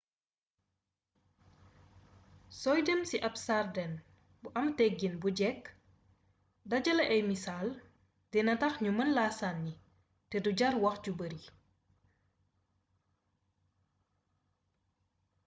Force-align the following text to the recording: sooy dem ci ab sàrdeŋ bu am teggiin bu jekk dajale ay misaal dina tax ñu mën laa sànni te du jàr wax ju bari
sooy 2.59 2.79
dem 2.87 3.01
ci 3.09 3.17
ab 3.27 3.35
sàrdeŋ 3.45 3.91
bu 4.41 4.47
am 4.59 4.69
teggiin 4.77 5.15
bu 5.21 5.29
jekk 5.39 5.63
dajale 6.69 7.03
ay 7.13 7.21
misaal 7.29 7.69
dina 8.31 8.53
tax 8.61 8.73
ñu 8.83 8.91
mën 8.95 9.09
laa 9.17 9.31
sànni 9.39 9.73
te 10.29 10.37
du 10.43 10.51
jàr 10.59 10.75
wax 10.83 10.97
ju 11.05 11.11
bari 11.19 11.41